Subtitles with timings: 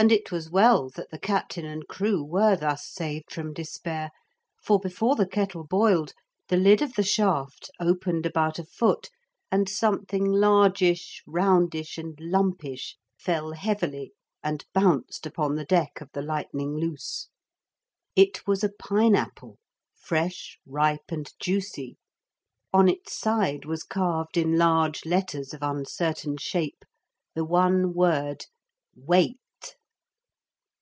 [0.00, 4.12] And it was well that the captain and crew were thus saved from despair.
[4.62, 6.12] For before the kettle boiled,
[6.46, 9.10] the lid of the shaft opened about a foot
[9.50, 16.22] and something largeish, roundish and lumpish fell heavily and bounced upon the deck of the
[16.22, 17.26] Lightning Loose.
[18.14, 19.58] It was a pine apple,
[19.96, 21.96] fresh, ripe and juicy.
[22.72, 26.84] On its side was carved in large letters of uncertain shape
[27.34, 28.46] the one word
[28.94, 29.34] 'WAIT.'